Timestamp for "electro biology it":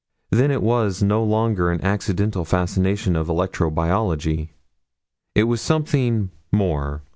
3.29-5.43